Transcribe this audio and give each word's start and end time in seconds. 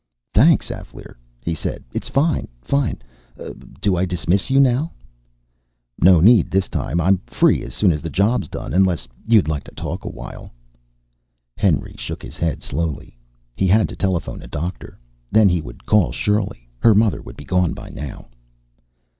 "Thanks, 0.33 0.69
Alféar," 0.71 1.13
he 1.41 1.53
said. 1.53 1.83
"It's 1.93 2.09
fine 2.09 2.47
fine. 2.63 2.99
Do 3.81 3.95
I 3.95 4.03
dismiss 4.05 4.49
you 4.49 4.59
now?" 4.59 4.93
"No 6.01 6.19
need 6.19 6.49
this 6.49 6.67
time. 6.67 6.99
I'm 6.99 7.19
free 7.27 7.61
as 7.61 7.75
soon 7.75 7.91
as 7.91 8.01
the 8.01 8.09
job's 8.09 8.47
done. 8.47 8.73
Unless 8.73 9.07
you'd 9.27 9.47
like 9.47 9.63
to 9.65 9.75
talk 9.75 10.03
awhile...." 10.03 10.49
Henry 11.55 11.93
shook 11.99 12.23
his 12.23 12.39
head 12.39 12.65
quickly. 12.67 13.15
He 13.55 13.67
had 13.67 13.87
to 13.89 13.95
telephone 13.95 14.41
a 14.41 14.47
doctor. 14.47 14.97
Then 15.31 15.49
he 15.49 15.61
could 15.61 15.85
call 15.85 16.11
Shirley 16.11 16.67
her 16.79 16.95
mother 16.95 17.21
would 17.21 17.37
be 17.37 17.45
gone 17.45 17.73
by 17.75 17.89
now. 17.91 18.27